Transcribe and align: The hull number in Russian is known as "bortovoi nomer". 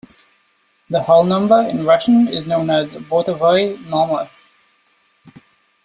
The 0.89 1.03
hull 1.03 1.23
number 1.25 1.59
in 1.61 1.85
Russian 1.85 2.27
is 2.27 2.47
known 2.47 2.71
as 2.71 2.91
"bortovoi 2.93 3.77
nomer". 3.85 4.31